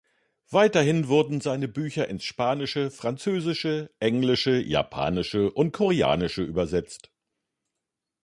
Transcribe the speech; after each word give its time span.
Weiterhin 0.49 1.09
wurden 1.09 1.41
seine 1.41 1.67
Bücher 1.67 2.07
ins 2.07 2.23
Spanische, 2.23 2.89
Französische, 2.89 3.91
Englische, 3.99 4.59
Japanische 4.59 5.51
und 5.51 5.73
Koreanische 5.73 6.41
übersetzt. 6.41 7.11